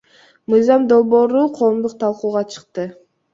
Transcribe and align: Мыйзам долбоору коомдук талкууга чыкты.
Мыйзам 0.53 0.87
долбоору 0.93 1.43
коомдук 1.59 1.93
талкууга 2.05 2.43
чыкты. 2.55 2.89